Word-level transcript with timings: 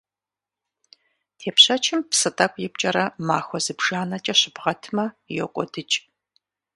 Тепщэчым 1.39 1.99
псы 2.09 2.29
тӀэкӀу 2.35 2.61
ипкӀэрэ 2.65 3.05
махуэ 3.27 3.59
зыбжанэкӀэ 3.65 4.33
щыбгъэтмэ, 4.39 5.05
йокӀуэдыкӀ. 5.37 5.97